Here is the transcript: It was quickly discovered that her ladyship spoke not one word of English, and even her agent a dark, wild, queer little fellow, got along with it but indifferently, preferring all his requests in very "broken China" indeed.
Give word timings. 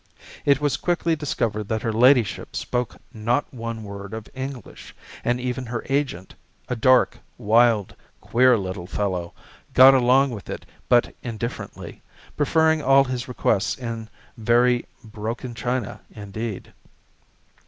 It 0.45 0.59
was 0.59 0.77
quickly 0.77 1.15
discovered 1.15 1.67
that 1.67 1.83
her 1.83 1.93
ladyship 1.93 2.55
spoke 2.55 2.95
not 3.13 3.53
one 3.53 3.83
word 3.83 4.15
of 4.15 4.27
English, 4.33 4.95
and 5.23 5.39
even 5.39 5.67
her 5.67 5.85
agent 5.89 6.33
a 6.67 6.75
dark, 6.75 7.19
wild, 7.37 7.95
queer 8.19 8.57
little 8.57 8.87
fellow, 8.87 9.35
got 9.75 9.93
along 9.93 10.31
with 10.31 10.49
it 10.49 10.65
but 10.89 11.13
indifferently, 11.21 12.01
preferring 12.35 12.81
all 12.81 13.03
his 13.03 13.27
requests 13.27 13.77
in 13.77 14.09
very 14.37 14.87
"broken 15.03 15.53
China" 15.53 15.99
indeed. 16.09 16.73